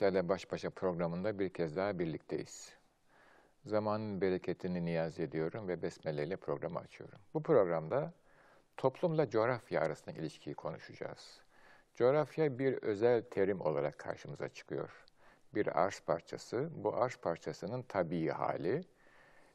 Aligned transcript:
Gençlerle 0.00 0.28
Baş 0.28 0.52
Başa 0.52 0.70
programında 0.70 1.38
bir 1.38 1.48
kez 1.48 1.76
daha 1.76 1.98
birlikteyiz. 1.98 2.72
Zamanın 3.64 4.20
bereketini 4.20 4.84
niyaz 4.84 5.20
ediyorum 5.20 5.68
ve 5.68 5.82
besmele 5.82 6.24
ile 6.24 6.36
programı 6.36 6.78
açıyorum. 6.78 7.18
Bu 7.34 7.42
programda 7.42 8.12
toplumla 8.76 9.30
coğrafya 9.30 9.80
arasındaki 9.80 10.20
ilişkiyi 10.20 10.54
konuşacağız. 10.54 11.40
Coğrafya 11.94 12.58
bir 12.58 12.82
özel 12.82 13.22
terim 13.22 13.60
olarak 13.60 13.98
karşımıza 13.98 14.48
çıkıyor. 14.48 14.90
Bir 15.54 15.80
arz 15.80 16.00
parçası, 16.00 16.68
bu 16.74 16.96
arz 16.96 17.16
parçasının 17.16 17.82
tabii 17.82 18.28
hali 18.28 18.84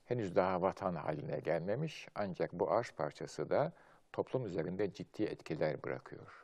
henüz 0.06 0.36
daha 0.36 0.62
vatan 0.62 0.96
haline 0.96 1.40
gelmemiş 1.40 2.08
ancak 2.16 2.54
bu 2.54 2.72
arz 2.72 2.92
parçası 2.92 3.50
da 3.50 3.74
toplum 4.14 4.46
üzerinde 4.46 4.94
ciddi 4.94 5.24
etkiler 5.24 5.84
bırakıyor. 5.84 6.44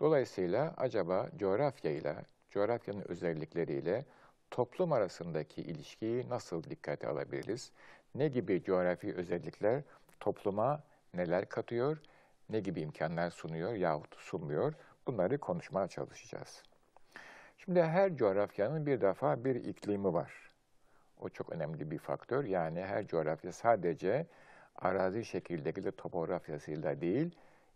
Dolayısıyla 0.00 0.74
acaba 0.76 1.28
coğrafyayla, 1.36 2.24
coğrafyanın 2.50 3.04
özellikleriyle 3.08 4.04
toplum 4.50 4.92
arasındaki 4.92 5.62
ilişkiyi 5.62 6.28
nasıl 6.28 6.62
dikkate 6.62 7.08
alabiliriz? 7.08 7.72
Ne 8.14 8.28
gibi 8.28 8.62
coğrafi 8.62 9.14
özellikler 9.14 9.82
topluma 10.20 10.82
neler 11.14 11.48
katıyor, 11.48 11.98
ne 12.50 12.60
gibi 12.60 12.80
imkanlar 12.80 13.30
sunuyor 13.30 13.72
yahut 13.74 14.16
sunmuyor? 14.16 14.74
Bunları 15.06 15.38
konuşmaya 15.38 15.88
çalışacağız. 15.88 16.62
Şimdi 17.58 17.82
her 17.82 18.16
coğrafyanın 18.16 18.86
bir 18.86 19.00
defa 19.00 19.44
bir 19.44 19.54
iklimi 19.54 20.12
var. 20.12 20.32
O 21.20 21.28
çok 21.28 21.52
önemli 21.52 21.90
bir 21.90 21.98
faktör. 21.98 22.44
Yani 22.44 22.80
her 22.80 23.06
coğrafya 23.06 23.52
sadece 23.52 24.26
arazi 24.76 25.24
şekildeki 25.24 25.92
topografyasıyla 25.92 27.00
değil, 27.00 27.30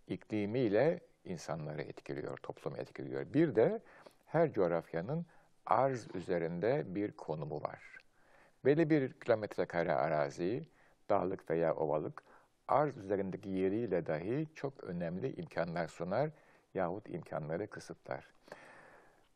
iklimiyle 0.09 1.01
insanları 1.25 1.83
etkiliyor, 1.83 2.37
toplumu 2.37 2.77
etkiliyor. 2.77 3.35
Bir 3.35 3.55
de 3.55 3.81
her 4.33 4.53
coğrafyanın 4.53 5.27
arz 5.67 6.15
üzerinde 6.15 6.95
bir 6.95 7.13
konumu 7.13 7.63
var. 7.63 7.99
Belli 8.65 8.91
bir 8.91 9.13
kilometre 9.13 9.67
kare 9.67 9.93
arazi, 9.93 10.69
dağlık 11.11 11.51
veya 11.51 11.75
ovalık, 11.75 12.23
arz 12.69 12.97
üzerindeki 12.97 13.49
yeriyle 13.49 14.07
dahi 14.07 14.49
çok 14.55 14.85
önemli 14.85 15.35
imkanlar 15.35 15.89
sunar 15.89 16.31
yahut 16.75 17.09
imkanları 17.09 17.71
kısıtlar. 17.71 18.25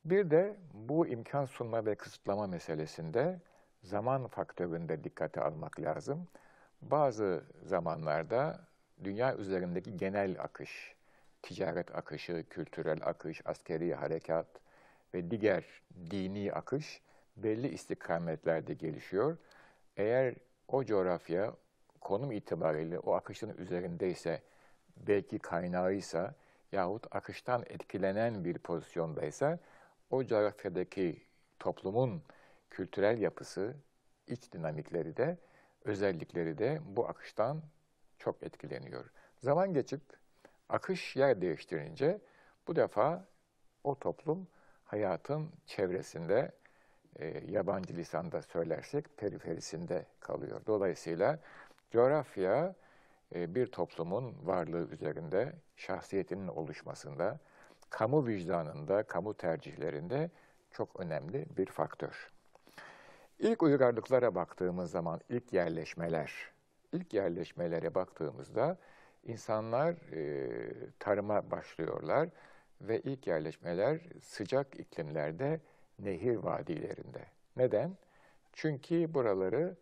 Bir 0.05 0.31
de 0.31 0.57
bu 0.75 1.07
imkan 1.07 1.45
sunma 1.45 1.87
ve 1.87 1.95
kısıtlama 1.95 2.47
meselesinde 2.47 3.41
zaman 3.83 4.27
faktöründe 4.27 5.05
dikkate 5.05 5.41
almak 5.41 5.81
lazım. 5.81 6.29
Bazı 6.83 7.45
zamanlarda 7.65 8.61
dünya 9.05 9.37
üzerindeki 9.37 9.97
genel 9.97 10.37
akış, 10.41 10.95
ticaret 11.43 11.95
akışı, 11.95 12.45
kültürel 12.51 12.99
akış, 13.03 13.47
askeri 13.47 13.95
harekat 13.95 14.47
ve 15.17 15.31
diğer 15.31 15.64
dini 16.11 16.53
akış 16.53 17.03
belli 17.36 17.69
istikametlerde 17.69 18.75
gelişiyor. 18.75 19.37
Eğer 19.97 20.34
o 20.69 20.84
coğrafya 20.84 21.54
konum 22.00 22.32
itibariyle 22.32 22.99
o 22.99 23.12
akışın 23.12 23.56
üzerindeyse, 23.59 24.43
belki 24.97 25.38
kaynağıysa 25.38 26.34
yahut 26.72 27.16
akıştan 27.16 27.62
etkilenen 27.66 28.44
bir 28.44 28.59
pozisyondaysa 28.59 29.59
o 30.10 30.25
coğrafyadaki 30.25 31.22
toplumun 31.59 32.22
kültürel 32.71 33.21
yapısı, 33.21 33.76
iç 34.26 34.53
dinamikleri 34.53 35.16
de, 35.16 35.38
özellikleri 35.84 36.59
de 36.59 36.81
bu 36.84 37.09
akıştan 37.09 37.62
çok 38.19 38.43
etkileniyor. 38.43 39.05
Zaman 39.43 39.75
geçip 39.75 40.00
akış 40.69 41.16
yer 41.16 41.41
değiştirince 41.41 42.21
bu 42.69 42.76
defa 42.76 43.25
o 43.84 43.99
toplum 43.99 44.49
hayatın 44.87 45.49
çevresinde, 45.67 46.53
e, 47.19 47.43
yabancı 47.49 47.95
lisanda 47.95 48.43
söylersek 48.43 49.17
periferisinde 49.17 50.07
kalıyor. 50.21 50.61
Dolayısıyla 50.67 51.39
coğrafya 51.91 52.75
e, 53.35 53.55
bir 53.55 53.67
toplumun 53.67 54.35
varlığı 54.45 54.89
üzerinde, 54.91 55.53
şahsiyetinin 55.77 56.49
oluşmasında, 56.49 57.39
kamu 57.91 58.27
vicdanında, 58.27 59.03
kamu 59.03 59.35
tercihlerinde 59.35 60.31
çok 60.71 61.01
önemli 61.01 61.47
bir 61.57 61.67
faktör. 61.67 62.31
İlk 63.39 63.63
uygarlıklara 63.63 64.35
baktığımız 64.35 64.91
zaman 64.91 65.21
ilk 65.29 65.53
yerleşmeler, 65.53 66.33
ilk 66.93 67.15
yerleşmelere 67.15 67.95
baktığımızda 67.95 68.79
insanlar 69.25 70.13
e, 70.13 70.51
tarıma 70.99 71.51
başlıyorlar 71.51 72.29
ve 72.81 73.00
ilk 73.00 73.26
yerleşmeler 73.26 74.00
sıcak 74.22 74.81
iklimlerde 74.81 75.60
nehir 75.98 76.37
vadilerinde. 76.37 77.25
Neden? 77.56 77.97
Çünkü 78.53 79.14
buraları 79.14 79.76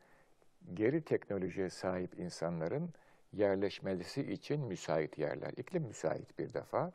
geri 0.74 1.04
teknolojiye 1.04 1.70
sahip 1.70 2.18
insanların 2.18 2.90
yerleşmesi 3.32 4.32
için 4.32 4.60
müsait 4.60 5.18
yerler. 5.18 5.52
İklim 5.56 5.82
müsait 5.82 6.38
bir 6.38 6.54
defa. 6.54 6.92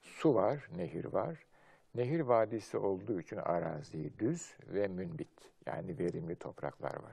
Su 0.00 0.34
var, 0.34 0.68
nehir 0.76 1.04
var. 1.04 1.46
Nehir 1.94 2.20
vadisi 2.20 2.76
olduğu 2.76 3.20
için 3.20 3.36
arazi 3.36 4.18
düz 4.18 4.56
ve 4.66 4.88
münbit 4.88 5.50
yani 5.66 5.98
verimli 5.98 6.36
topraklar 6.36 7.02
var. 7.02 7.12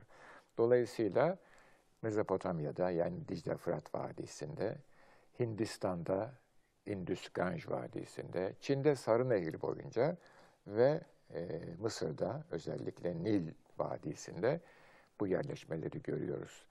Dolayısıyla 0.57 1.37
Mezopotamya'da 2.01 2.91
yani 2.91 3.27
Dicle 3.27 3.57
Fırat 3.57 3.95
Vadisi'nde, 3.95 4.77
Hindistan'da 5.39 6.33
Indus 6.87 7.29
Ganj 7.29 7.69
Vadisi'nde, 7.69 8.53
Çin'de 8.61 8.95
Sarı 8.95 9.29
Nehir 9.29 9.61
boyunca 9.61 10.17
ve 10.67 11.01
e, 11.33 11.59
Mısır'da 11.79 12.43
özellikle 12.51 13.23
Nil 13.23 13.51
Vadisi'nde 13.77 14.59
bu 15.19 15.27
yerleşmeleri 15.27 16.01
görüyoruz. 16.01 16.65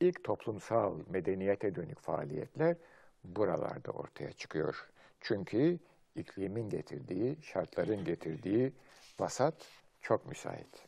İlk 0.00 0.24
toplumsal 0.24 0.98
medeniyete 1.10 1.74
dönük 1.74 2.00
faaliyetler 2.00 2.76
buralarda 3.24 3.90
ortaya 3.90 4.32
çıkıyor. 4.32 4.88
Çünkü 5.20 5.78
iklimin 6.16 6.70
getirdiği, 6.70 7.36
şartların 7.42 8.04
getirdiği 8.04 8.72
vasat 9.20 9.54
çok 10.00 10.26
müsait. 10.26 10.86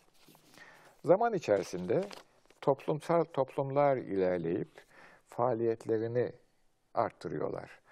Zaman 1.05 1.35
içerisinde 1.35 2.05
toplumsal 2.61 3.25
toplumlar 3.25 3.97
ilerleyip 3.97 4.85
faaliyetlerini 5.27 6.33
arttırıyorlar. 6.95 7.84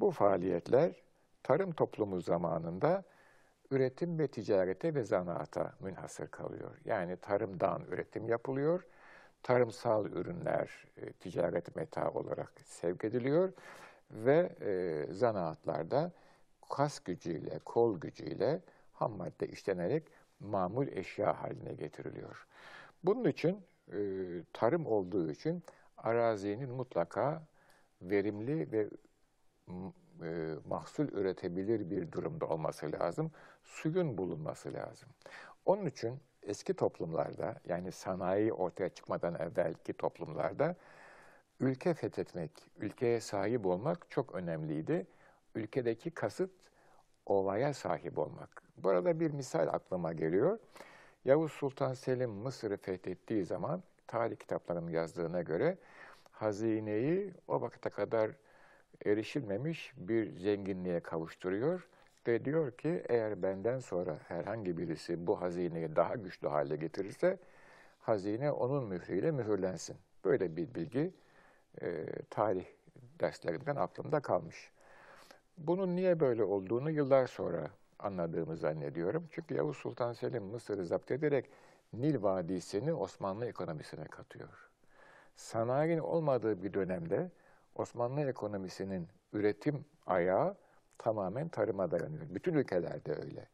Bu 0.00 0.10
faaliyetler 0.10 1.02
tarım 1.42 1.72
toplumu 1.72 2.20
zamanında 2.20 3.04
üretim 3.70 4.18
ve 4.18 4.28
ticarete 4.28 4.94
ve 4.94 5.04
zanaata 5.04 5.72
münhasır 5.80 6.28
kalıyor. 6.28 6.78
Yani 6.84 7.16
tarımdan 7.16 7.82
üretim 7.90 8.28
yapılıyor, 8.28 8.86
tarımsal 9.42 10.06
ürünler 10.06 10.84
e, 10.96 11.12
ticaret 11.12 11.76
meta 11.76 12.10
olarak 12.10 12.52
sevk 12.64 13.04
ediliyor 13.04 13.52
ve 14.10 14.52
e, 14.60 15.06
zanaatlarda 15.12 16.12
kas 16.68 17.00
gücüyle, 17.00 17.58
kol 17.64 18.00
gücüyle 18.00 18.60
ham 18.92 19.12
madde 19.12 19.48
işlenerek 19.48 20.04
mamul 20.40 20.88
eşya 20.88 21.42
haline 21.42 21.74
getiriliyor. 21.74 22.46
Bunun 23.04 23.24
için 23.24 23.60
e, 23.92 23.98
tarım 24.52 24.86
olduğu 24.86 25.30
için 25.30 25.62
arazinin 25.96 26.70
mutlaka 26.70 27.42
verimli 28.02 28.72
ve 28.72 28.88
e, 30.22 30.54
mahsul 30.68 31.08
üretebilir 31.08 31.90
bir 31.90 32.12
durumda 32.12 32.46
olması 32.46 32.92
lazım. 32.92 33.30
Suyun 33.64 34.18
bulunması 34.18 34.72
lazım. 34.72 35.08
Onun 35.64 35.86
için 35.86 36.20
eski 36.42 36.74
toplumlarda 36.74 37.54
yani 37.68 37.92
sanayi 37.92 38.52
ortaya 38.52 38.88
çıkmadan 38.88 39.34
evvelki 39.34 39.92
toplumlarda 39.92 40.76
ülke 41.60 41.94
fethetmek, 41.94 42.50
ülkeye 42.76 43.20
sahip 43.20 43.66
olmak 43.66 44.10
çok 44.10 44.34
önemliydi. 44.34 45.06
Ülkedeki 45.54 46.10
kasıt 46.10 46.50
ovaya 47.26 47.74
sahip 47.74 48.18
olmak. 48.18 48.62
Burada 48.76 49.20
bir 49.20 49.30
misal 49.30 49.68
aklıma 49.68 50.12
geliyor. 50.12 50.58
Yavuz 51.24 51.52
Sultan 51.52 51.94
Selim 51.94 52.30
Mısır'ı 52.30 52.76
fethettiği 52.76 53.44
zaman 53.44 53.82
tarih 54.06 54.36
kitaplarının 54.36 54.90
yazdığına 54.90 55.42
göre 55.42 55.78
hazineyi 56.30 57.34
o 57.48 57.60
vakte 57.60 57.90
kadar 57.90 58.30
erişilmemiş 59.04 59.92
bir 59.96 60.36
zenginliğe 60.36 61.00
kavuşturuyor 61.00 61.88
ve 62.26 62.44
diyor 62.44 62.72
ki 62.72 63.02
eğer 63.08 63.42
benden 63.42 63.78
sonra 63.78 64.18
herhangi 64.28 64.78
birisi 64.78 65.26
bu 65.26 65.40
hazineyi 65.40 65.96
daha 65.96 66.14
güçlü 66.14 66.48
hale 66.48 66.76
getirirse 66.76 67.38
hazine 68.00 68.50
onun 68.52 68.84
mührüyle 68.84 69.30
mühürlensin. 69.30 69.96
Böyle 70.24 70.56
bir 70.56 70.74
bilgi 70.74 71.14
e, 71.82 72.06
tarih 72.30 72.64
derslerinden 73.20 73.76
aklımda 73.76 74.20
kalmış. 74.20 74.70
Bunun 75.58 75.96
niye 75.96 76.20
böyle 76.20 76.44
olduğunu 76.44 76.90
yıllar 76.90 77.26
sonra 77.26 77.70
anladığımı 77.98 78.56
zannediyorum. 78.56 79.28
Çünkü 79.30 79.54
Yavuz 79.54 79.76
Sultan 79.76 80.12
Selim 80.12 80.44
Mısır'ı 80.44 80.86
zapt 80.86 81.10
ederek 81.10 81.50
Nil 81.92 82.22
Vadisi'ni 82.22 82.92
Osmanlı 82.94 83.46
ekonomisine 83.46 84.04
katıyor. 84.04 84.68
Sanayinin 85.36 86.00
olmadığı 86.00 86.62
bir 86.62 86.74
dönemde 86.74 87.30
Osmanlı 87.78 88.20
ekonomisinin 88.20 89.08
üretim 89.32 89.84
ayağı 90.06 90.56
tamamen 90.98 91.48
tarıma 91.48 91.90
dayanıyor. 91.90 92.26
Bütün 92.30 92.54
ülkelerde 92.54 93.12
öyle. 93.12 93.48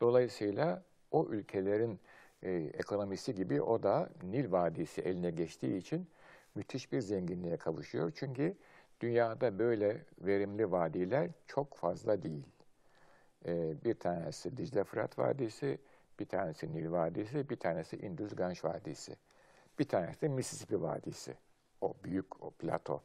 Dolayısıyla 0.00 0.82
o 1.10 1.26
ülkelerin 1.26 2.00
e, 2.42 2.52
ekonomisi 2.52 3.34
gibi 3.34 3.62
o 3.62 3.82
da 3.82 4.10
Nil 4.22 4.52
Vadisi 4.52 5.00
eline 5.00 5.30
geçtiği 5.30 5.76
için 5.76 6.08
müthiş 6.54 6.92
bir 6.92 7.00
zenginliğe 7.00 7.56
kavuşuyor. 7.56 8.12
Çünkü 8.14 8.56
dünyada 9.00 9.58
böyle 9.58 10.04
verimli 10.18 10.72
vadiler 10.72 11.30
çok 11.46 11.74
fazla 11.74 12.22
değil. 12.22 12.46
E, 13.46 13.84
bir 13.84 13.94
tanesi 13.94 14.56
Dicle 14.56 14.84
Fırat 14.84 15.18
Vadisi, 15.18 15.78
bir 16.20 16.26
tanesi 16.26 16.74
Nil 16.74 16.90
Vadisi, 16.90 17.50
bir 17.50 17.56
tanesi 17.56 17.96
Indus 17.96 18.36
Ganj 18.36 18.64
Vadisi. 18.64 19.16
Bir 19.78 19.88
tanesi 19.88 20.20
de 20.20 20.28
Mississippi 20.28 20.82
Vadisi. 20.82 21.34
O 21.80 21.94
büyük 22.04 22.42
o 22.42 22.50
plato. 22.50 23.02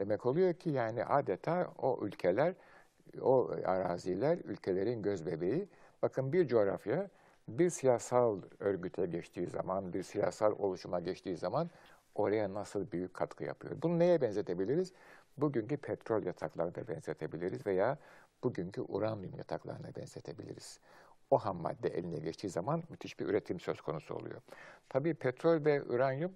Demek 0.00 0.26
oluyor 0.26 0.54
ki 0.54 0.70
yani 0.70 1.04
adeta 1.04 1.72
o 1.78 1.98
ülkeler, 2.06 2.54
o 3.20 3.50
araziler 3.64 4.38
ülkelerin 4.38 5.02
göz 5.02 5.26
bebeği. 5.26 5.68
Bakın 6.02 6.32
bir 6.32 6.48
coğrafya 6.48 7.08
bir 7.48 7.70
siyasal 7.70 8.42
örgüte 8.58 9.06
geçtiği 9.06 9.46
zaman, 9.46 9.92
bir 9.92 10.02
siyasal 10.02 10.52
oluşuma 10.58 11.00
geçtiği 11.00 11.36
zaman 11.36 11.70
oraya 12.14 12.54
nasıl 12.54 12.90
büyük 12.92 13.14
katkı 13.14 13.44
yapıyor. 13.44 13.76
Bunu 13.82 13.98
neye 13.98 14.20
benzetebiliriz? 14.20 14.92
Bugünkü 15.36 15.76
petrol 15.76 16.22
yataklarına 16.22 16.88
benzetebiliriz 16.88 17.66
veya 17.66 17.98
bugünkü 18.44 18.80
uranyum 18.80 19.34
yataklarına 19.38 19.88
benzetebiliriz. 19.96 20.80
O 21.30 21.38
ham 21.38 21.56
madde 21.56 21.88
eline 21.88 22.18
geçtiği 22.18 22.48
zaman 22.48 22.82
müthiş 22.90 23.20
bir 23.20 23.26
üretim 23.26 23.60
söz 23.60 23.80
konusu 23.80 24.14
oluyor. 24.14 24.40
Tabii 24.88 25.14
petrol 25.14 25.64
ve 25.64 25.82
uranyum 25.82 26.32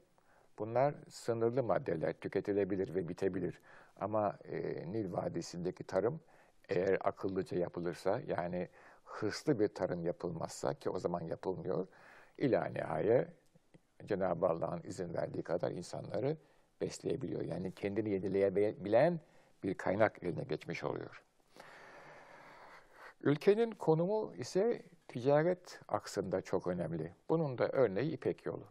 bunlar 0.59 0.95
sınırlı 1.09 1.63
maddeler, 1.63 2.13
tüketilebilir 2.13 2.95
ve 2.95 3.09
bitebilir. 3.09 3.61
Ama 4.01 4.39
e, 4.45 4.59
Nil 4.93 5.13
Vadisi'ndeki 5.13 5.85
tarım 5.85 6.21
eğer 6.69 6.99
akıllıca 7.01 7.59
yapılırsa 7.59 8.21
yani 8.27 8.69
hırslı 9.05 9.61
bir 9.61 9.69
tarım 9.69 10.05
yapılmazsa 10.05 10.75
ki 10.75 10.91
o 10.91 10.99
zaman 10.99 11.21
yapılmıyor, 11.21 11.87
ila 12.39 12.65
nihaye 12.65 13.29
Cenab-ı 14.07 14.47
Allah'ın 14.47 14.83
izin 14.85 15.15
verdiği 15.15 15.43
kadar 15.43 15.71
insanları 15.71 16.37
besleyebiliyor. 16.81 17.43
Yani 17.43 17.73
kendini 17.73 18.11
yenileyebilen 18.11 19.21
bir 19.63 19.75
kaynak 19.75 20.23
eline 20.23 20.43
geçmiş 20.43 20.85
oluyor. 20.85 21.23
Ülkenin 23.21 23.71
konumu 23.71 24.35
ise 24.37 24.83
ticaret 25.09 25.81
aksında 25.89 26.41
çok 26.41 26.67
önemli. 26.67 27.13
Bunun 27.29 27.59
da 27.59 27.69
örneği 27.69 28.13
İpek 28.13 28.47
yolu. 28.47 28.65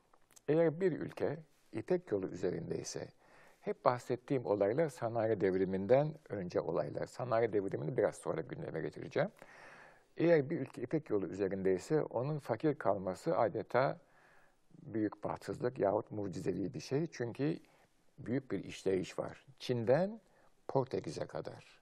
Eğer 0.47 0.81
bir 0.81 0.91
ülke 0.91 1.37
İpek 1.73 2.11
yolu 2.11 2.27
üzerindeyse, 2.27 3.07
hep 3.61 3.85
bahsettiğim 3.85 4.45
olaylar 4.45 4.89
sanayi 4.89 5.41
devriminden 5.41 6.13
önce 6.29 6.61
olaylar. 6.61 7.05
Sanayi 7.05 7.53
devrimini 7.53 7.97
biraz 7.97 8.15
sonra 8.15 8.41
gündeme 8.41 8.81
getireceğim. 8.81 9.29
Eğer 10.17 10.49
bir 10.49 10.59
ülke 10.59 10.81
İpek 10.81 11.09
yolu 11.09 11.27
üzerindeyse 11.27 12.03
onun 12.03 12.39
fakir 12.39 12.75
kalması 12.75 13.37
adeta 13.37 13.99
büyük 14.81 15.23
bahtsızlık 15.23 15.79
yahut 15.79 16.11
mucizeli 16.11 16.73
bir 16.73 16.79
şey. 16.79 17.07
Çünkü 17.07 17.59
büyük 18.17 18.51
bir 18.51 18.63
işleyiş 18.63 19.19
var. 19.19 19.45
Çin'den 19.59 20.21
Portekiz'e 20.67 21.25
kadar 21.25 21.81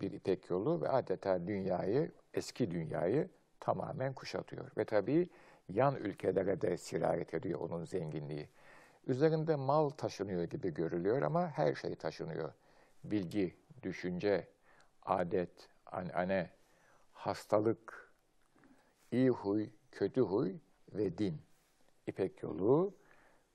bir 0.00 0.12
İpek 0.12 0.50
yolu 0.50 0.80
ve 0.80 0.88
adeta 0.88 1.46
dünyayı, 1.46 2.12
eski 2.34 2.70
dünyayı 2.70 3.28
tamamen 3.60 4.12
kuşatıyor. 4.12 4.70
Ve 4.78 4.84
tabii 4.84 5.28
yan 5.68 5.96
ülkelere 5.96 6.60
de 6.60 6.76
sirayet 6.76 7.34
ediyor 7.34 7.60
onun 7.60 7.84
zenginliği. 7.84 8.48
Üzerinde 9.06 9.56
mal 9.56 9.90
taşınıyor 9.90 10.44
gibi 10.44 10.74
görülüyor 10.74 11.22
ama 11.22 11.48
her 11.48 11.74
şey 11.74 11.94
taşınıyor. 11.94 12.52
Bilgi, 13.04 13.56
düşünce, 13.82 14.48
adet, 15.02 15.68
anane, 15.86 16.50
hastalık, 17.12 18.12
iyi 19.12 19.30
huy, 19.30 19.70
kötü 19.92 20.20
huy 20.20 20.54
ve 20.94 21.18
din. 21.18 21.42
İpek 22.06 22.42
yolu 22.42 22.94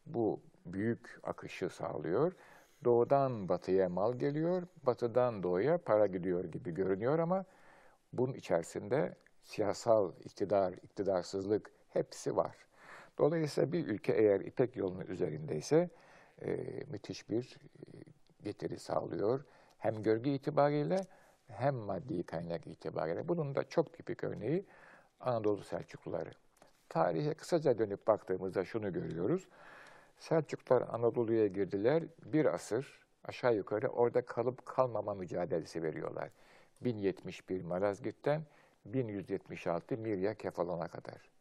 bu 0.05 0.41
büyük 0.65 1.19
akışı 1.23 1.69
sağlıyor. 1.69 2.33
Doğudan 2.83 3.49
batıya 3.49 3.89
mal 3.89 4.13
geliyor, 4.13 4.67
batıdan 4.83 5.43
doğuya 5.43 5.77
para 5.77 6.07
gidiyor 6.07 6.43
gibi 6.45 6.71
görünüyor 6.73 7.19
ama 7.19 7.45
bunun 8.13 8.33
içerisinde 8.33 9.15
siyasal 9.43 10.11
iktidar, 10.23 10.73
iktidarsızlık 10.73 11.71
hepsi 11.89 12.35
var. 12.35 12.55
Dolayısıyla 13.17 13.71
bir 13.71 13.87
ülke 13.87 14.13
eğer 14.13 14.39
İpek 14.39 14.75
yolunun 14.75 15.05
üzerindeyse 15.05 15.89
e, 16.41 16.57
müthiş 16.91 17.29
bir 17.29 17.43
e, 17.43 17.87
getiri 18.43 18.79
sağlıyor. 18.79 19.45
Hem 19.77 20.03
görgü 20.03 20.29
itibariyle 20.29 21.01
hem 21.47 21.75
maddi 21.75 22.23
kaynak 22.23 22.67
itibariyle. 22.67 23.27
Bunun 23.27 23.55
da 23.55 23.69
çok 23.69 23.93
tipik 23.93 24.23
örneği 24.23 24.65
Anadolu 25.19 25.63
Selçukluları. 25.63 26.31
Tarihe 26.89 27.33
kısaca 27.33 27.79
dönüp 27.79 28.07
baktığımızda 28.07 28.65
şunu 28.65 28.93
görüyoruz. 28.93 29.47
Selçuklular 30.19 30.81
Anadolu'ya 30.81 31.47
girdiler. 31.47 32.03
Bir 32.25 32.45
asır 32.45 33.05
aşağı 33.23 33.55
yukarı 33.55 33.87
orada 33.87 34.21
kalıp 34.21 34.65
kalmama 34.65 35.13
mücadelesi 35.13 35.83
veriyorlar. 35.83 36.29
1071 36.81 37.61
Malazgirt'ten 37.61 38.41
1176 38.85 39.97
Mirya 39.97 40.33
Kefalon'a 40.33 40.87
kadar. 40.87 41.34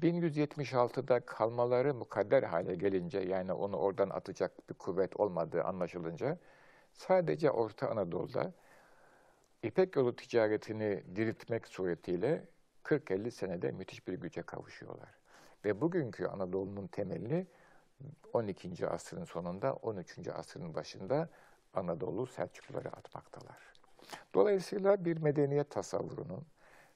1176'da 0.00 1.20
kalmaları 1.20 1.94
mukadder 1.94 2.42
hale 2.42 2.74
gelince 2.74 3.18
yani 3.18 3.52
onu 3.52 3.76
oradan 3.76 4.10
atacak 4.10 4.68
bir 4.70 4.74
kuvvet 4.74 5.20
olmadığı 5.20 5.64
anlaşılınca 5.64 6.38
sadece 6.92 7.50
Orta 7.50 7.88
Anadolu'da 7.88 8.52
İpek 9.62 9.96
yolu 9.96 10.16
ticaretini 10.16 11.16
diriltmek 11.16 11.66
suretiyle 11.66 12.44
40-50 12.84 13.30
senede 13.30 13.72
müthiş 13.72 14.08
bir 14.08 14.14
güce 14.14 14.42
kavuşuyorlar. 14.42 15.18
Ve 15.64 15.80
bugünkü 15.80 16.26
Anadolu'nun 16.26 16.86
temelini 16.86 17.46
12. 18.32 18.88
asrın 18.88 19.24
sonunda, 19.24 19.72
13. 19.74 20.28
asrın 20.28 20.74
başında 20.74 21.28
Anadolu 21.74 22.26
Selçukluları 22.26 22.88
atmaktalar. 22.88 23.72
Dolayısıyla 24.34 25.04
bir 25.04 25.16
medeniyet 25.16 25.70
tasavvurunun 25.70 26.46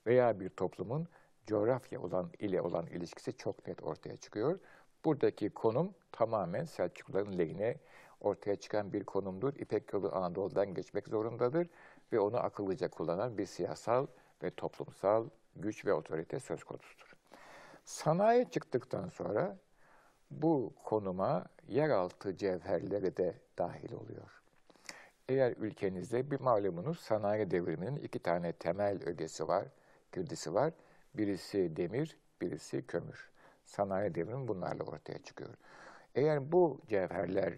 veya 0.06 0.40
bir 0.40 0.49
toplumun 0.49 1.09
coğrafya 1.46 2.00
olan 2.00 2.30
ile 2.38 2.62
olan 2.62 2.87
ilişkisi 2.87 3.37
çok 3.37 3.66
net 3.66 3.82
ortaya 3.82 4.16
çıkıyor. 4.16 4.58
Buradaki 5.04 5.50
konum 5.50 5.94
tamamen 6.12 6.64
Selçukluların 6.64 7.38
lehine 7.38 7.76
ortaya 8.20 8.56
çıkan 8.56 8.92
bir 8.92 9.04
konumdur. 9.04 9.54
İpek 9.54 9.92
yolu 9.92 10.14
Anadolu'dan 10.14 10.75
geçmek 10.75 11.08
zorundadır 11.08 11.68
ve 12.12 12.20
onu 12.20 12.37
akıllıca 12.37 12.88
kullanan 12.88 13.38
bir 13.38 13.46
siyasal 13.46 14.06
ve 14.42 14.50
toplumsal 14.50 15.28
güç 15.56 15.87
ve 15.87 15.92
otorite 15.92 16.40
söz 16.40 16.64
konusudur. 16.64 17.12
Sanayi 17.84 18.50
çıktıktan 18.50 19.08
sonra 19.08 19.56
bu 20.30 20.72
konuma 20.84 21.44
yeraltı 21.68 22.37
cevherleri 22.37 23.16
de 23.16 23.34
dahil 23.58 23.92
oluyor. 23.92 24.42
Eğer 25.28 25.54
ülkenizde 25.56 26.30
bir 26.30 26.40
malumunuz 26.40 27.00
sanayi 27.00 27.50
devriminin 27.50 27.96
iki 27.96 28.18
tane 28.18 28.52
temel 28.52 29.02
ögesi 29.04 29.49
var, 29.49 29.64
girdisi 30.12 30.54
var. 30.54 30.72
Birisi 31.14 31.76
demir, 31.76 32.19
birisi 32.40 32.87
kömür. 32.87 33.31
Sanayi 33.64 34.14
devrimi 34.14 34.49
bunlarla 34.49 34.85
ortaya 34.85 35.19
çıkıyor. 35.19 35.54
Eğer 36.14 36.52
bu 36.52 36.81
cevherler 36.88 37.54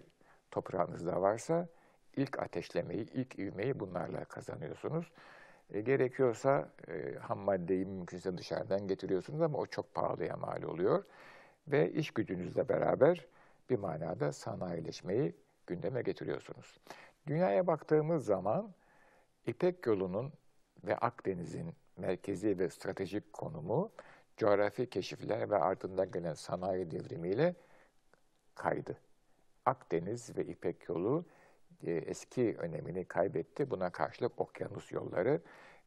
toprağınızda 0.51 1.23
varsa 1.23 1.69
ilk 2.17 2.39
ateşlemeyi, 2.39 3.11
ilk 3.13 3.39
ivmeyi 3.39 3.81
bunlarla 3.81 4.25
kazanıyorsunuz. 4.25 5.13
E, 5.71 5.81
gerekiyorsa 5.81 6.69
e, 6.89 7.15
ham 7.19 7.39
maddeyi 7.39 7.87
mümkünse 7.87 8.39
dışarıdan 8.39 8.89
getiriyorsunuz 8.89 9.41
ama 9.41 9.59
o 9.59 9.67
çok 9.67 9.95
pahalıya 9.95 10.37
mal 10.37 10.63
oluyor. 10.63 11.05
Ve 11.69 11.93
iş 11.93 12.11
gücünüzle 12.11 12.69
beraber 12.69 13.27
bir 13.71 13.79
manada 13.79 14.33
sanayileşmeyi 14.33 15.35
gündeme 15.67 16.03
getiriyorsunuz. 16.03 16.81
Dünyaya 17.27 17.67
baktığımız 17.67 18.25
zaman 18.25 18.75
İpek 19.47 19.87
yolunun 19.87 20.33
ve 20.85 20.97
Akdeniz'in 20.97 21.75
merkezi 21.97 22.59
ve 22.59 22.71
stratejik 22.71 23.33
konumu 23.33 23.93
coğrafi 24.37 24.91
keşifler 24.91 25.51
ve 25.51 25.57
ardından 25.57 26.11
gelen 26.11 26.35
sanayi 26.35 26.91
devrimiyle 26.91 27.55
kaydı. 28.55 28.99
Akdeniz 29.67 30.37
ve 30.37 30.45
İpek 30.45 30.89
yolu 30.89 31.25
e, 31.87 31.93
eski 31.93 32.57
önemini 32.59 33.05
kaybetti. 33.05 33.71
Buna 33.71 33.91
karşılık 33.91 34.41
okyanus 34.41 34.93
yolları 34.93 35.41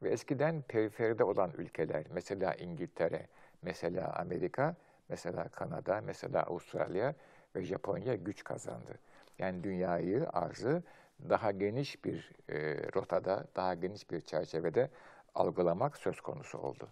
ve 0.04 0.10
eskiden 0.10 0.62
periferide 0.62 1.24
olan 1.24 1.52
ülkeler, 1.58 2.06
mesela 2.14 2.54
İngiltere, 2.54 3.28
mesela 3.62 4.14
Amerika, 4.14 4.76
mesela 5.10 5.48
Kanada, 5.48 6.02
mesela 6.02 6.44
Avustralya 6.44 7.16
ve 7.56 7.64
Japonya 7.64 8.16
güç 8.16 8.44
kazandı. 8.44 9.00
Yani 9.40 9.64
dünyayı, 9.64 10.30
arzı 10.30 10.84
daha 11.30 11.52
geniş 11.52 12.06
bir 12.06 12.32
e, 12.50 12.56
rotada, 12.96 13.46
daha 13.56 13.74
geniş 13.74 14.12
bir 14.12 14.22
çerçevede 14.22 14.90
algılamak 15.40 15.98
söz 15.98 16.22
konusu 16.22 16.58
oldu. 16.58 16.88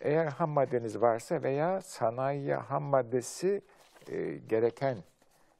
Eğer 0.00 0.26
ham 0.26 0.50
maddeniz 0.50 1.00
varsa 1.00 1.42
veya 1.42 1.80
sanayiye 1.80 2.54
ham 2.54 2.82
maddesi 2.82 3.62
e, 4.08 4.36
gereken 4.36 4.98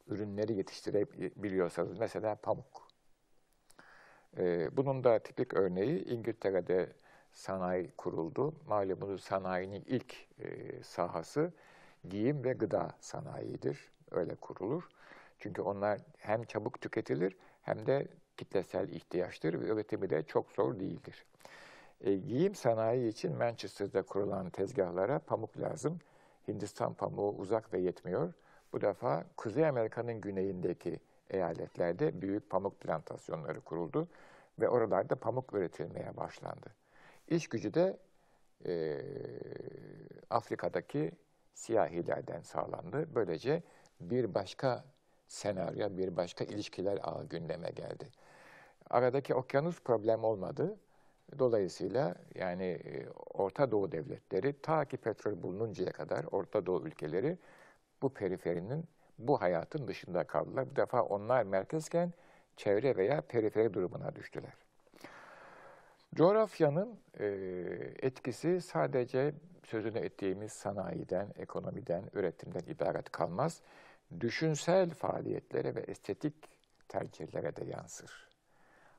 ürünleri 0.09 0.53
yetiştirebiliyorsanız, 0.55 1.99
mesela 1.99 2.35
pamuk. 2.35 2.89
E, 4.39 4.77
bunun 4.77 5.05
da 5.05 5.19
tipik 5.19 5.55
örneği 5.55 6.05
İngiltere'de 6.05 6.93
sanayi 7.33 7.91
kuruldu. 7.91 8.55
Malumunuz 8.67 9.25
sanayinin 9.25 9.85
ilk 9.87 10.15
e, 10.39 10.83
sahası 10.83 11.53
giyim 12.09 12.45
ve 12.45 12.53
gıda 12.53 12.91
sanayidir. 13.01 13.91
Öyle 14.11 14.35
kurulur. 14.35 14.89
Çünkü 15.39 15.63
onlar 15.63 16.01
hem 16.19 16.45
çabuk 16.45 16.81
tüketilir 16.81 17.37
hem 17.63 17.87
de 17.87 18.09
kitlesel 18.37 18.89
ihtiyaçtır 18.89 19.61
ve 19.61 19.67
üretimi 19.67 20.11
de 20.11 20.23
çok 20.23 20.53
zor 20.53 20.81
değildir. 20.81 21.25
E, 22.01 22.15
giyim 22.15 22.55
sanayi 22.55 23.09
için 23.09 23.37
Manchester'da 23.37 24.03
kurulan 24.03 24.51
tezgahlara 24.51 25.19
pamuk 25.19 25.61
lazım. 25.61 25.99
Hindistan 26.49 26.95
pamuğu 26.95 27.35
uzak 27.39 27.73
ve 27.73 27.79
yetmiyor. 27.79 28.33
Bu 28.73 28.81
defa 28.81 29.25
Kuzey 29.37 29.69
Amerika'nın 29.69 30.21
güneyindeki 30.21 31.01
eyaletlerde 31.31 32.23
büyük 32.23 32.51
pamuk 32.51 32.81
plantasyonları 32.81 33.61
kuruldu 33.61 34.09
ve 34.61 34.69
oralarda 34.69 35.17
pamuk 35.17 35.55
üretilmeye 35.55 36.17
başlandı. 36.17 36.75
İş 37.29 37.49
gücü 37.49 37.75
de 37.75 37.99
e, 38.67 39.03
Afrika'daki 40.31 41.13
siyahilerden 41.55 42.41
sağlandı. 42.41 43.15
Böylece 43.15 43.63
bir 44.01 44.35
başka 44.35 44.85
senaryo, 45.29 45.97
bir 45.97 46.17
başka 46.17 46.45
ilişkiler 46.45 46.99
ağı 47.03 47.29
gündeme 47.29 47.71
geldi. 47.71 48.09
Aradaki 48.91 49.35
okyanus 49.35 49.81
problem 49.81 50.25
olmadı. 50.25 50.77
Dolayısıyla 51.39 52.15
yani 52.35 52.65
e, 52.65 53.09
Orta 53.35 53.71
Doğu 53.71 53.93
devletleri 53.93 54.61
ta 54.63 54.85
ki 54.85 54.97
petrol 54.97 55.43
bulununcaya 55.43 55.93
kadar 55.93 56.25
Orta 56.25 56.67
Doğu 56.67 56.87
ülkeleri 56.87 57.39
bu 58.03 58.15
periferinin, 58.15 58.85
bu 59.19 59.41
hayatın 59.41 59.89
dışında 59.89 60.25
kaldılar. 60.25 60.71
Bu 60.71 60.77
defa 60.77 61.03
onlar 61.03 61.43
merkezken 61.43 62.13
çevre 62.57 62.97
veya 62.97 63.21
periferi 63.21 63.75
durumuna 63.75 64.17
düştüler. 64.17 64.53
Coğrafyanın 66.15 66.99
e, 67.21 67.27
etkisi 68.03 68.61
sadece 68.61 69.35
sözünü 69.65 69.99
ettiğimiz 69.99 70.53
sanayiden, 70.53 71.29
ekonomiden, 71.39 72.05
üretimden 72.15 72.63
ibaret 72.67 73.11
kalmaz. 73.11 73.63
Düşünsel 74.21 74.91
faaliyetlere 74.91 75.75
ve 75.75 75.81
estetik 75.81 76.35
tercihlere 76.89 77.57
de 77.57 77.65
yansır. 77.65 78.26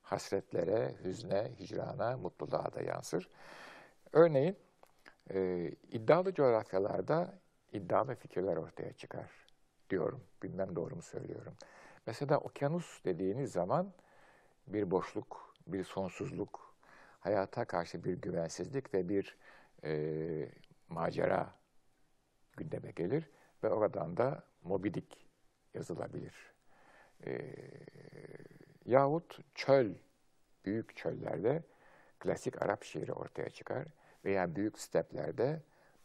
Hasretlere, 0.09 0.95
hüzne, 1.03 1.51
hicrana, 1.59 2.17
mutluluğa 2.17 2.73
da 2.73 2.81
yansır. 2.81 3.29
Örneğin 4.13 4.57
e, 5.33 5.71
iddialı 5.91 6.33
coğrafyalarda 6.33 7.33
iddialı 7.73 8.15
fikirler 8.15 8.57
ortaya 8.57 8.93
çıkar 8.93 9.31
diyorum. 9.89 10.23
Bilmem 10.43 10.75
doğru 10.75 10.95
mu 10.95 11.01
söylüyorum. 11.01 11.53
Mesela 12.05 12.37
okyanus 12.37 13.05
dediğiniz 13.05 13.51
zaman 13.51 13.93
bir 14.67 14.91
boşluk, 14.91 15.53
bir 15.67 15.83
sonsuzluk, 15.83 16.75
hayata 17.19 17.65
karşı 17.65 18.03
bir 18.03 18.13
güvensizlik 18.13 18.93
ve 18.93 19.09
bir 19.09 19.37
e, 19.83 20.49
macera 20.89 21.53
gündeme 22.57 22.91
gelir 22.91 23.29
ve 23.63 23.69
oradan 23.69 24.17
da 24.17 24.43
Mobidik 24.63 25.27
yazılabilir. 25.73 26.35
E, 27.25 27.53
yahut 28.87 29.39
çöl, 29.55 29.93
büyük 30.65 30.95
çöllerde 30.95 31.63
klasik 32.19 32.61
Arap 32.61 32.83
şiiri 32.83 33.13
ortaya 33.13 33.49
çıkar 33.49 33.85
veya 34.25 34.55
büyük 34.55 34.79
steplerde 34.79 35.61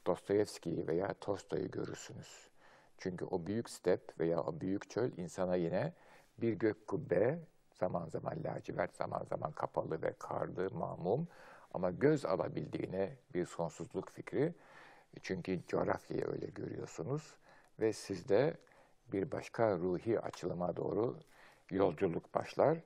Dostoyevski'yi 0.06 0.88
veya 0.88 1.14
Tolstoy'u 1.14 1.70
görürsünüz. 1.70 2.48
Çünkü 2.98 3.24
o 3.24 3.46
büyük 3.46 3.70
step 3.70 4.20
veya 4.20 4.40
o 4.40 4.60
büyük 4.60 4.90
çöl 4.90 5.10
insana 5.16 5.56
yine 5.56 5.92
bir 6.38 6.52
gök 6.52 6.86
kubbe, 6.86 7.38
zaman 7.74 8.08
zaman 8.08 8.44
lacivert, 8.44 8.96
zaman 8.96 9.24
zaman 9.24 9.52
kapalı 9.52 10.02
ve 10.02 10.12
karlı, 10.18 10.70
mamum 10.70 11.28
ama 11.74 11.90
göz 11.90 12.24
alabildiğine 12.24 13.16
bir 13.34 13.46
sonsuzluk 13.46 14.10
fikri. 14.10 14.54
Çünkü 15.22 15.60
coğrafyayı 15.66 16.26
öyle 16.26 16.46
görüyorsunuz 16.46 17.36
ve 17.80 17.92
sizde 17.92 18.56
bir 19.12 19.32
başka 19.32 19.76
ruhi 19.76 20.20
açılıma 20.20 20.76
doğru 20.76 21.18
yolculuk 21.72 22.34
başlar. 22.34 22.78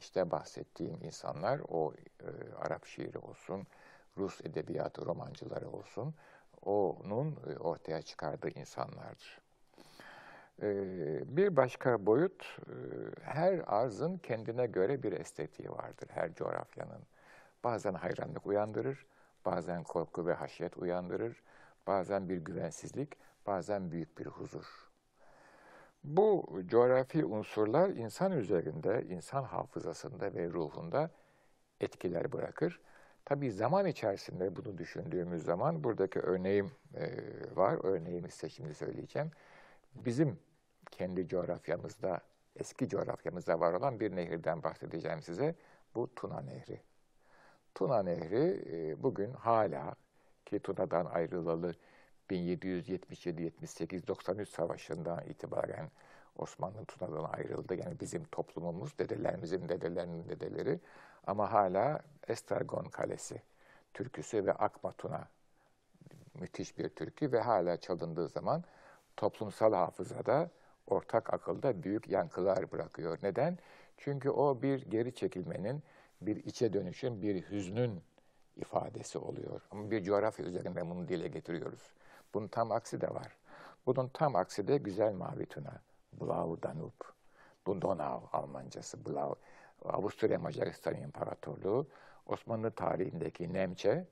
İşte 0.00 0.30
bahsettiğim 0.30 1.02
insanlar 1.02 1.60
o 1.68 1.92
e, 2.20 2.28
Arap 2.56 2.86
şiiri 2.86 3.18
olsun, 3.18 3.66
Rus 4.18 4.40
edebiyatı 4.40 5.06
romancıları 5.06 5.70
olsun, 5.70 6.14
onun 6.62 7.38
e, 7.46 7.58
ortaya 7.58 8.02
çıkardığı 8.02 8.48
insanlardır. 8.48 9.40
E, 10.62 10.66
bir 11.36 11.56
başka 11.56 12.06
boyut, 12.06 12.58
e, 12.68 12.74
her 13.22 13.62
arzın 13.66 14.18
kendine 14.18 14.66
göre 14.66 15.02
bir 15.02 15.12
estetiği 15.12 15.70
vardır, 15.70 16.08
her 16.12 16.34
coğrafyanın. 16.34 17.02
Bazen 17.64 17.94
hayranlık 17.94 18.46
uyandırır, 18.46 19.06
bazen 19.44 19.84
korku 19.84 20.26
ve 20.26 20.34
haşyet 20.34 20.76
uyandırır, 20.76 21.42
bazen 21.86 22.28
bir 22.28 22.36
güvensizlik, 22.36 23.12
bazen 23.46 23.90
büyük 23.90 24.18
bir 24.18 24.26
huzur. 24.26 24.83
Bu 26.04 26.46
coğrafi 26.66 27.24
unsurlar 27.24 27.88
insan 27.90 28.32
üzerinde, 28.32 29.04
insan 29.08 29.44
hafızasında 29.44 30.34
ve 30.34 30.48
ruhunda 30.48 31.10
etkiler 31.80 32.32
bırakır. 32.32 32.80
Tabii 33.24 33.50
zaman 33.50 33.86
içerisinde 33.86 34.56
bunu 34.56 34.78
düşündüğümüz 34.78 35.44
zaman 35.44 35.84
buradaki 35.84 36.20
örneğim 36.20 36.70
e, 36.94 37.10
var. 37.56 37.78
Örneğimi 37.82 38.30
size 38.30 38.48
şimdi 38.48 38.74
söyleyeceğim. 38.74 39.30
Bizim 39.94 40.38
kendi 40.90 41.28
coğrafyamızda, 41.28 42.20
eski 42.56 42.88
coğrafyamızda 42.88 43.60
var 43.60 43.72
olan 43.72 44.00
bir 44.00 44.16
nehirden 44.16 44.62
bahsedeceğim 44.62 45.22
size. 45.22 45.54
Bu 45.94 46.14
Tuna 46.14 46.40
Nehri. 46.40 46.80
Tuna 47.74 48.02
Nehri 48.02 48.64
e, 48.72 49.02
bugün 49.02 49.32
hala 49.32 49.94
ki 50.46 50.58
Tuna'dan 50.58 51.06
ayrılalı 51.06 51.74
1777-78-93 52.30 54.46
savaşından 54.46 55.24
itibaren 55.24 55.90
Osmanlı 56.36 56.84
Tuna'dan 56.84 57.24
ayrıldı. 57.24 57.74
Yani 57.74 58.00
bizim 58.00 58.24
toplumumuz, 58.24 58.98
dedelerimizin 58.98 59.68
dedelerinin 59.68 60.28
dedeleri 60.28 60.80
ama 61.26 61.52
hala 61.52 62.00
Estragon 62.28 62.84
Kalesi 62.84 63.42
türküsü 63.94 64.46
ve 64.46 64.52
Akma 64.52 64.92
Tuna 64.92 65.28
müthiş 66.34 66.78
bir 66.78 66.88
türkü 66.88 67.32
ve 67.32 67.40
hala 67.40 67.80
çalındığı 67.80 68.28
zaman 68.28 68.64
toplumsal 69.16 69.72
hafızada, 69.72 70.50
ortak 70.86 71.34
akılda 71.34 71.82
büyük 71.82 72.08
yankılar 72.08 72.72
bırakıyor. 72.72 73.18
Neden? 73.22 73.58
Çünkü 73.96 74.30
o 74.30 74.62
bir 74.62 74.90
geri 74.90 75.14
çekilmenin, 75.14 75.82
bir 76.20 76.36
içe 76.36 76.72
dönüşün, 76.72 77.22
bir 77.22 77.50
hüznün 77.50 78.02
ifadesi 78.56 79.18
oluyor. 79.18 79.60
Ama 79.70 79.90
bir 79.90 80.04
coğrafya 80.04 80.46
üzerinde 80.46 80.90
bunu 80.90 81.08
dile 81.08 81.28
getiriyoruz. 81.28 81.94
Bunun 82.34 82.48
tam 82.48 82.72
aksi 82.72 83.00
de 83.00 83.14
var. 83.14 83.36
Bunun 83.86 84.08
tam 84.08 84.36
aksi 84.36 84.68
de 84.68 84.76
güzel 84.76 85.12
mavi 85.12 85.46
tuna. 85.46 85.80
Blau 86.12 86.62
Danube. 86.62 87.04
Bu 87.66 87.82
Donau 87.82 88.28
Almancası. 88.32 89.06
Blau. 89.06 89.34
Avusturya 89.84 90.38
Macaristan 90.38 90.94
İmparatorluğu 90.94 91.86
Osmanlı 92.26 92.70
tarihindeki 92.70 93.52
Nemçe 93.52 94.06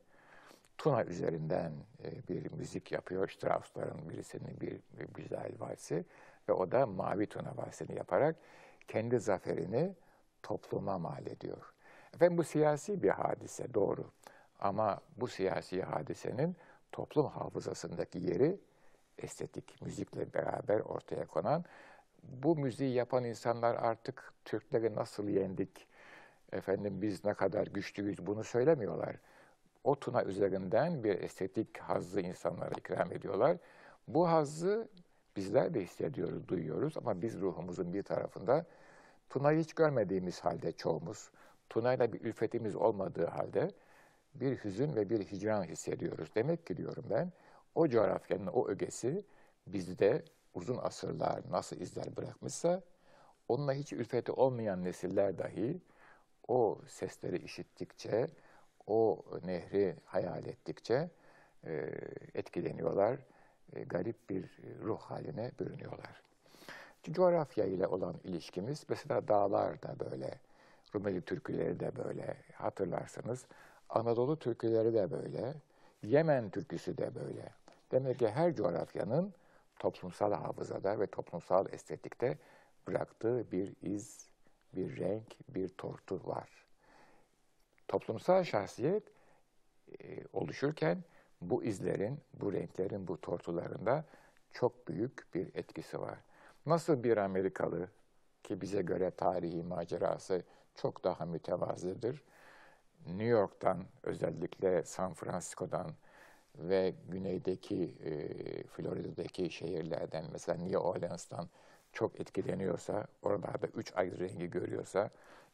Tuna 0.79 1.05
üzerinden 1.05 1.73
e, 2.05 2.29
bir 2.29 2.53
müzik 2.53 2.93
yapıyor. 2.93 3.29
Strauss'ların 3.29 4.09
birisinin 4.09 4.61
bir, 4.61 4.81
bir 4.99 5.09
güzel 5.15 5.53
valsi 5.59 6.05
ve 6.49 6.53
o 6.53 6.73
da 6.73 6.87
Mavi 6.87 7.27
Tuna 7.27 7.57
valsini 7.57 7.97
yaparak 7.97 8.37
kendi 8.89 9.19
zaferini 9.19 9.95
topluma 10.43 10.99
mal 10.99 11.27
ediyor. 11.27 11.75
Efendim 12.15 12.39
bu 12.39 12.45
siyasi 12.45 13.03
bir 13.03 13.09
hadise 13.09 13.75
doğru. 13.75 14.05
Ama 14.61 15.01
bu 15.17 15.29
siyasi 15.29 15.83
hadisenin 15.83 16.57
toplum 16.93 17.27
hafızasındaki 17.27 18.19
yeri 18.19 18.61
estetik 19.19 19.83
müzikle 19.83 20.35
beraber 20.35 20.81
ortaya 20.81 21.27
konan 21.27 21.65
bu 22.23 22.57
müziği 22.57 22.95
yapan 22.95 23.25
insanlar 23.25 23.75
artık 23.75 24.33
Türkleri 24.45 24.95
nasıl 24.95 25.29
yendik, 25.29 25.87
efendim 26.53 27.03
biz 27.03 27.25
ne 27.25 27.35
kadar 27.35 27.67
güçlüyüz 27.67 28.27
bunu 28.27 28.45
söylemiyorlar. 28.45 29.17
O 29.85 30.01
tuna 30.01 30.25
üzerinden 30.25 31.05
bir 31.05 31.23
estetik 31.23 31.79
hazzı 31.79 32.21
insanlara 32.21 32.71
ikram 32.79 33.13
ediyorlar. 33.13 33.57
Bu 34.09 34.29
hazzı 34.29 34.89
bizler 35.37 35.75
de 35.75 35.83
hissediyoruz, 35.83 36.49
duyuyoruz 36.49 36.97
ama 36.97 37.23
biz 37.23 37.41
ruhumuzun 37.41 37.95
bir 37.95 38.03
tarafında 38.03 38.65
Tuna'yı 39.31 39.61
hiç 39.61 39.73
görmediğimiz 39.73 40.41
halde 40.41 40.73
çoğumuz, 40.73 41.31
Tuna'yla 41.69 42.13
bir 42.13 42.21
ülfetimiz 42.21 42.77
olmadığı 42.77 43.27
halde 43.27 43.71
bir 44.35 44.57
hüzün 44.57 44.95
ve 44.95 45.11
bir 45.11 45.21
hicran 45.21 45.65
hissediyoruz. 45.65 46.31
Demek 46.35 46.67
ki 46.67 46.77
diyorum 46.77 47.05
ben, 47.11 47.33
o 47.75 47.89
coğrafyanın 47.89 48.47
o 48.47 48.69
ögesi 48.69 49.25
bizde 49.67 50.25
uzun 50.55 50.79
asırlar 50.79 51.41
nasıl 51.51 51.77
izler 51.77 52.17
bırakmışsa, 52.17 52.83
onunla 53.49 53.73
hiç 53.73 53.93
ülfeti 53.93 54.33
olmayan 54.33 54.85
nesiller 54.85 55.39
dahi 55.39 55.81
o 56.49 56.79
sesleri 56.87 57.39
işittikçe, 57.39 58.27
o 58.87 59.25
nehri 59.45 59.97
hayal 60.05 60.47
ettikçe 60.47 61.11
e, 61.65 61.91
etkileniyorlar, 62.35 63.19
e, 63.73 63.83
garip 63.83 64.31
bir 64.31 64.59
ruh 64.83 65.01
haline 65.01 65.51
bürünüyorlar. 65.61 66.23
Coğrafya 67.11 67.65
ile 67.65 67.87
olan 67.87 68.15
ilişkimiz, 68.25 68.85
mesela 68.89 69.29
dağlar 69.29 69.83
da 69.83 70.01
böyle 70.01 70.39
Rumeli 70.95 71.21
türküleri 71.21 71.81
de 71.81 71.97
böyle 71.97 72.37
hatırlarsınız. 72.55 73.47
Anadolu 73.95 74.39
türküleri 74.39 74.95
de 74.95 75.11
böyle. 75.11 75.55
Yemen 76.03 76.51
türküsü 76.51 76.99
de 76.99 77.15
böyle. 77.15 77.53
Demek 77.91 78.19
ki 78.19 78.29
her 78.29 78.55
coğrafyanın 78.55 79.35
toplumsal 79.79 80.33
hafızada 80.33 81.01
ve 81.01 81.07
toplumsal 81.07 81.67
estetikte 81.73 82.39
bıraktığı 82.87 83.53
bir 83.53 83.75
iz, 83.83 84.29
bir 84.77 84.97
renk, 84.97 85.37
bir 85.49 85.69
tortu 85.69 86.21
var. 86.27 86.49
Toplumsal 87.89 88.45
şahsiyet 88.45 89.03
e, 90.01 90.25
oluşurken 90.33 91.05
bu 91.41 91.65
izlerin, 91.65 92.21
bu 92.35 92.53
renklerin, 92.53 93.09
bu 93.09 93.21
tortularında 93.21 94.05
çok 94.53 94.89
büyük 94.89 95.35
bir 95.35 95.55
etkisi 95.55 96.01
var. 96.01 96.19
Nasıl 96.67 97.05
bir 97.05 97.17
Amerikalı 97.17 97.89
ki 98.43 98.61
bize 98.61 98.83
göre 98.83 99.11
tarihi 99.11 99.63
macerası 99.63 100.43
çok 100.75 101.05
daha 101.05 101.25
mütevazıdır. 101.25 102.23
New 103.07 103.25
York'tan 103.25 103.85
özellikle 104.03 104.83
San 104.85 105.15
Francisco'dan 105.15 105.91
ve 106.59 106.95
güneydeki 107.09 107.95
e, 108.05 108.13
Florida'daki 108.67 109.51
şehirlerden 109.51 110.25
mesela 110.33 110.59
New 110.59 110.79
Orleans'tan 110.79 111.49
çok 111.93 112.21
etkileniyorsa, 112.21 113.07
oralarda 113.23 113.67
üç 113.67 113.93
ayrı 113.97 114.19
rengi 114.19 114.51
görüyorsa, 114.51 115.11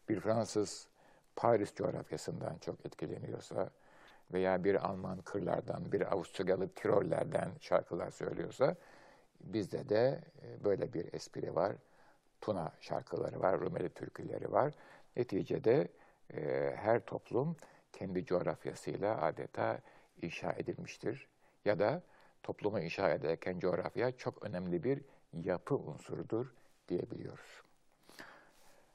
bir 0.09 0.21
Fransız 0.21 0.89
Paris 1.37 1.75
coğrafyasından 1.75 2.59
çok 2.59 2.87
etkileniyorsa 2.87 3.71
veya 4.33 4.65
bir 4.65 4.75
Alman 4.89 5.19
kırlardan, 5.21 5.93
bir 5.93 6.13
Avusturyalı 6.13 6.69
Tirollerden 6.69 7.51
şarkılar 7.61 8.11
söylüyorsa, 8.11 8.77
bizde 9.41 9.89
de 9.89 10.21
e, 10.43 10.65
böyle 10.65 10.93
bir 10.93 11.15
espri 11.15 11.55
var. 11.55 11.77
Tuna 12.41 12.73
şarkıları 12.81 13.41
var, 13.41 13.61
Rumeli 13.61 13.89
türküleri 13.89 14.53
var. 14.53 14.75
Neticede 15.17 15.89
e, 16.35 16.73
her 16.77 17.01
toplum 17.01 17.57
kendi 17.93 18.25
coğrafyasıyla 18.25 19.23
adeta 19.23 19.81
inşa 20.23 20.53
edilmiştir. 20.53 21.29
Ya 21.65 21.79
da 21.79 22.03
toplumu 22.43 22.81
inşa 22.81 23.11
ederken 23.11 23.59
coğrafya 23.59 24.17
çok 24.17 24.43
önemli 24.43 24.85
bir 24.85 25.03
yapı 25.33 25.77
unsurudur 25.77 26.55
diyebiliyoruz. 26.89 27.63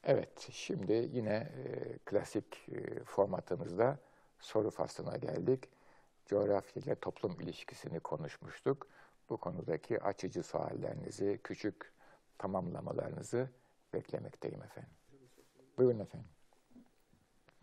Evet, 0.04 0.48
şimdi 0.52 0.94
yine 0.94 1.34
e, 1.34 1.98
klasik 2.06 2.70
e, 2.70 3.04
formatımızda 3.04 3.98
soru 4.40 4.70
faslına 4.70 5.18
geldik. 5.18 5.70
Coğrafya 6.26 6.84
ile 6.84 6.96
toplum 6.96 7.42
ilişkisini 7.42 8.00
konuşmuştuk. 8.00 8.88
Bu 9.30 9.38
konudaki 9.38 10.04
açıcı 10.04 10.44
suallerinizi, 10.44 11.40
küçük 11.44 11.92
tamamlamalarınızı 12.38 13.50
beklemekteyim 13.94 14.64
efendim. 14.64 14.94
Buyurun 15.78 16.00
efendim. 16.00 16.33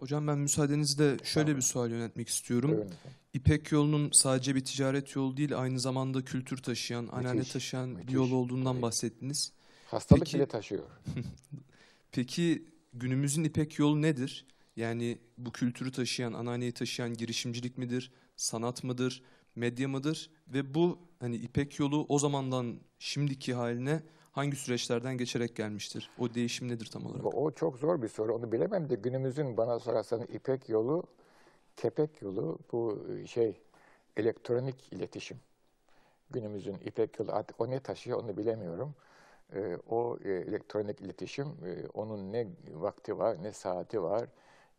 Hocam 0.01 0.27
ben 0.27 0.39
müsaadenizle 0.39 1.17
şöyle 1.25 1.45
Tamam. 1.47 1.57
bir 1.57 1.63
sual 1.63 1.91
yönetmek 1.91 2.29
istiyorum. 2.29 2.71
Efendim. 2.73 2.97
İpek 3.35 3.73
yolunun 3.73 4.11
sadece 4.13 4.55
bir 4.55 4.65
ticaret 4.65 5.17
yolu 5.17 5.37
değil, 5.37 5.59
aynı 5.61 5.81
zamanda 5.81 6.25
kültür 6.25 6.57
taşıyan, 6.59 7.05
Müthiş, 7.35 7.53
taşıyan 7.53 7.91
bir 7.91 7.97
müthiş. 7.97 8.15
yol 8.15 8.33
olduğundan 8.33 8.73
Evet. 8.73 8.83
bahsettiniz. 8.83 9.53
Hastalık 9.87 10.25
Peki- 10.25 10.37
bile 10.37 10.47
taşıyor. 10.47 10.83
Peki 12.13 12.65
günümüzün 12.93 13.45
İpek 13.45 13.79
yolu 13.79 14.03
nedir? 14.03 14.47
Yani 14.77 15.19
bu 15.39 15.53
kültürü 15.53 15.93
taşıyan, 15.93 16.33
anneanneyi 16.33 16.73
taşıyan 16.73 17.15
girişimcilik 17.15 17.79
midir, 17.79 18.11
sanat 18.37 18.85
mıdır, 18.85 19.23
medya 19.57 19.89
mıdır? 19.89 20.31
Ve 20.49 20.75
bu 20.75 20.99
hani 21.21 21.37
İpek 21.37 21.79
yolu 21.79 22.07
o 22.09 22.19
zamandan 22.19 22.77
şimdiki 22.99 23.55
haline 23.55 24.03
hangi 24.33 24.57
süreçlerden 24.57 25.17
geçerek 25.17 25.57
gelmiştir? 25.57 26.11
O 26.19 26.35
değişim 26.35 26.69
nedir 26.69 26.91
tam 26.93 27.07
olarak? 27.07 27.35
O 27.35 27.51
çok 27.51 27.79
zor 27.79 28.03
bir 28.03 28.09
soru. 28.09 28.35
Onu 28.35 28.53
bilemem 28.53 28.91
de 28.91 28.95
günümüzün 28.95 29.57
bana 29.57 29.79
sorarsanız 29.79 30.31
İpek 30.31 30.69
yolu, 30.69 31.03
kepek 31.77 32.23
yolu 32.23 32.59
bu 32.73 33.07
e, 33.13 33.27
şey 33.27 33.61
elektronik 34.17 34.93
iletişim. 34.93 35.41
Günümüzün 36.31 36.75
İpek 36.85 37.19
yolu 37.19 37.33
artık 37.33 37.61
o 37.61 37.71
ne 37.71 37.81
taşıyor 37.81 38.23
onu 38.23 38.37
bilemiyorum. 38.37 38.95
Ee, 39.55 39.79
o 39.89 40.19
e, 40.25 40.31
elektronik 40.31 41.01
iletişim 41.01 41.47
e, 41.47 41.89
onun 41.95 42.33
ne 42.33 42.47
vakti 42.73 43.19
var, 43.19 43.43
ne 43.43 43.53
saati 43.53 44.03
var, 44.03 44.29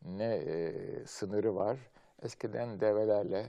ne 0.05 0.35
e, 0.35 0.73
sınırı 1.05 1.55
var. 1.55 1.77
Eskiden 2.21 2.79
develerle 2.79 3.45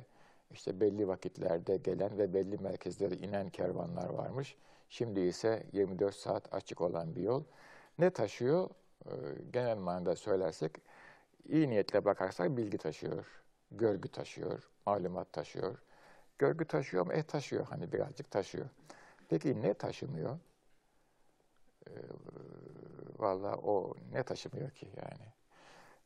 işte 0.50 0.80
belli 0.80 1.08
vakitlerde 1.08 1.76
gelen 1.76 2.18
ve 2.18 2.34
belli 2.34 2.58
merkezlere 2.58 3.14
inen 3.14 3.50
kervanlar 3.50 4.10
varmış. 4.10 4.56
Şimdi 4.92 5.20
ise 5.20 5.66
24 5.72 6.14
saat 6.14 6.54
açık 6.54 6.80
olan 6.80 7.16
bir 7.16 7.22
yol. 7.22 7.44
Ne 7.98 8.10
taşıyor? 8.10 8.70
Ee, 9.06 9.10
genel 9.52 9.76
manada 9.76 10.16
söylersek, 10.16 10.72
iyi 11.48 11.70
niyetle 11.70 12.04
bakarsak 12.04 12.56
bilgi 12.56 12.78
taşıyor, 12.78 13.26
görgü 13.70 14.08
taşıyor, 14.08 14.70
malumat 14.86 15.32
taşıyor. 15.32 15.78
Görgü 16.38 16.64
taşıyor 16.64 17.06
mu? 17.06 17.12
E 17.12 17.22
taşıyor, 17.22 17.66
hani 17.66 17.92
birazcık 17.92 18.30
taşıyor. 18.30 18.66
Peki 19.28 19.62
ne 19.62 19.74
taşımıyor? 19.74 20.38
Ee, 21.86 21.90
Vallahi 23.18 23.56
o 23.56 23.94
ne 24.12 24.22
taşımıyor 24.22 24.70
ki 24.70 24.88
yani. 24.96 25.32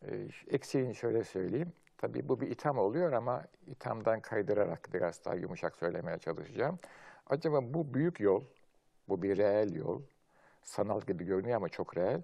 Ee, 0.02 0.28
eksiğini 0.54 0.94
şöyle 0.94 1.24
söyleyeyim. 1.24 1.72
Tabii 1.98 2.28
bu 2.28 2.40
bir 2.40 2.50
itham 2.50 2.78
oluyor 2.78 3.12
ama 3.12 3.44
ithamdan 3.66 4.20
kaydırarak 4.20 4.88
biraz 4.94 5.24
daha 5.24 5.34
yumuşak 5.34 5.76
söylemeye 5.76 6.18
çalışacağım. 6.18 6.78
Acaba 7.26 7.74
bu 7.74 7.94
büyük 7.94 8.20
yol, 8.20 8.44
bu 9.08 9.22
bir 9.22 9.36
reel 9.36 9.74
yol, 9.74 10.02
sanal 10.62 11.00
gibi 11.00 11.24
görünüyor 11.24 11.56
ama 11.56 11.68
çok 11.68 11.96
reel, 11.96 12.22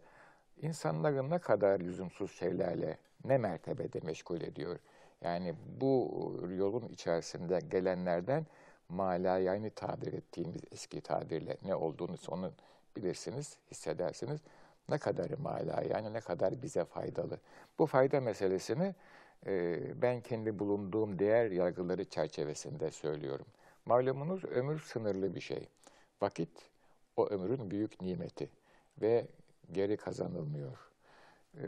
insanları 0.63 1.31
ne 1.31 1.39
kadar 1.39 1.81
lüzumsuz 1.81 2.33
şeylerle, 2.33 2.99
ne 3.25 3.39
mertebede 3.39 4.01
meşgul 4.03 4.41
ediyor? 4.41 4.79
Yani 5.21 5.55
bu 5.81 6.11
yolun 6.57 6.89
içerisinde 6.89 7.59
gelenlerden 7.71 8.47
malayani 8.89 9.71
tabir 9.71 10.13
ettiğimiz 10.13 10.63
eski 10.73 11.01
tabirle 11.01 11.57
ne 11.65 11.75
olduğunu 11.75 12.17
onu 12.29 12.53
bilirsiniz, 12.97 13.57
hissedersiniz. 13.71 14.41
Ne 14.89 14.99
kadarı 14.99 15.39
mala 15.39 15.83
yani 15.91 16.13
ne 16.13 16.21
kadar 16.21 16.63
bize 16.63 16.85
faydalı. 16.85 17.41
Bu 17.79 17.87
fayda 17.87 18.21
meselesini 18.21 18.95
e, 19.47 19.81
ben 20.03 20.21
kendi 20.21 20.59
bulunduğum 20.59 21.19
değer 21.19 21.51
yargıları 21.51 22.05
çerçevesinde 22.05 22.91
söylüyorum. 22.91 23.47
Malumunuz 23.87 24.45
ömür 24.45 24.79
sınırlı 24.81 25.35
bir 25.35 25.41
şey. 25.41 25.69
Vakit 26.23 26.72
o 27.17 27.27
ömrün 27.27 27.71
büyük 27.71 28.01
nimeti 28.01 28.51
ve 29.01 29.27
geri 29.73 29.97
kazanılmıyor. 29.97 30.79
E, 31.59 31.67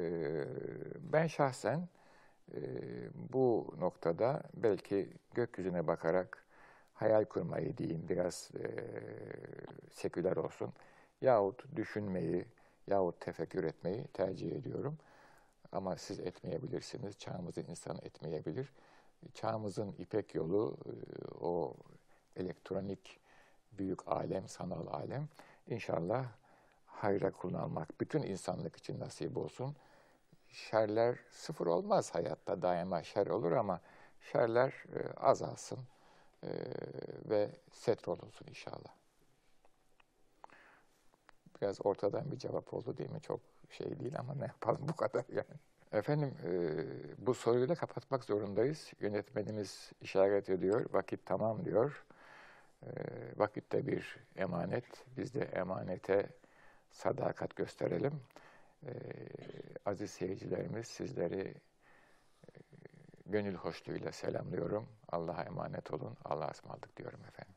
ben 1.13 1.27
şahsen 1.27 1.89
e, 2.55 2.61
bu 3.33 3.75
noktada 3.79 4.43
belki 4.55 5.09
gökyüzüne 5.35 5.87
bakarak 5.87 6.45
hayal 6.95 7.25
kurmayı 7.25 7.77
diyeyim 7.77 8.09
biraz 8.09 8.51
e, 8.55 8.65
seküler 9.93 10.37
olsun 10.37 10.73
yahut 11.21 11.77
düşünmeyi 11.77 12.45
yahut 12.87 13.21
tefekkür 13.21 13.65
etmeyi 13.65 14.05
tercih 14.05 14.53
ediyorum. 14.53 14.99
Ama 15.73 15.97
siz 15.97 16.21
etmeyebilirsiniz, 16.21 17.19
çağımızın 17.19 17.65
insanı 17.65 17.99
etmeyebilir. 18.03 18.73
Çağımızın 19.35 19.95
ipek 19.99 20.35
yolu 20.35 20.77
e, 20.87 20.93
o 21.45 21.75
elektronik 22.37 23.21
büyük 23.79 24.09
alem, 24.09 24.49
sanal 24.49 24.87
alem 24.87 25.29
inşallah 25.67 26.27
hayra 26.87 27.31
kullanmak 27.31 28.01
bütün 28.01 28.23
insanlık 28.23 28.77
için 28.77 29.01
nasip 29.01 29.37
olsun. 29.37 29.77
Şerler 30.49 31.19
sıfır 31.31 31.67
olmaz 31.67 32.15
hayatta 32.15 32.63
daima 32.63 33.03
şer 33.03 33.27
olur 33.27 33.53
ama 33.53 33.81
şerler 34.33 34.71
e, 34.71 35.13
azalsın 35.13 35.79
e, 36.43 36.49
ve 37.25 37.51
setrol 37.73 38.19
olsun 38.19 38.47
inşallah. 38.49 38.95
Biraz 41.61 41.87
ortadan 41.87 42.33
bir 42.33 42.39
cevap 42.39 42.75
oldu 42.75 42.97
değil 42.97 43.11
mi? 43.11 43.21
Çok 43.21 43.41
şey 43.71 44.01
değil 44.01 44.19
ama 44.19 44.35
ne 44.35 44.45
yapalım 44.45 44.89
bu 44.89 44.97
kadar 44.97 45.25
yani. 45.29 45.59
Efendim 45.93 46.35
e, 46.45 47.27
bu 47.27 47.35
soruyu 47.35 47.69
da 47.69 47.75
kapatmak 47.75 48.25
zorundayız. 48.25 48.93
Yönetmenimiz 49.01 49.93
işaret 50.01 50.51
ediyor. 50.51 50.87
Vakit 50.93 51.27
tamam 51.27 51.65
diyor. 51.65 52.05
E, 52.85 52.91
vakit 53.37 53.73
de 53.73 53.87
bir 53.87 54.17
emanet. 54.37 54.85
Biz 55.17 55.35
de 55.35 55.45
emanete 55.45 56.29
sadakat 56.91 57.57
gösterelim. 57.57 58.21
E, 58.87 58.93
aziz 59.87 60.11
seyircilerimiz 60.11 60.87
sizleri 60.87 61.41
e, 61.41 62.51
gönül 63.27 63.55
hoşluğuyla 63.55 64.13
selamlıyorum. 64.13 64.89
Allah'a 65.09 65.43
emanet 65.43 65.91
olun. 65.93 66.17
Allah'a 66.25 66.51
ısmarladık 66.51 66.97
diyorum 66.97 67.21
efendim. 67.25 67.55